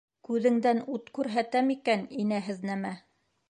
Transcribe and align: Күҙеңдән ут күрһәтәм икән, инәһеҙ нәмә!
Күҙеңдән 0.27 0.79
ут 0.95 1.11
күрһәтәм 1.19 1.71
икән, 1.77 2.05
инәһеҙ 2.25 2.69
нәмә! 2.73 2.99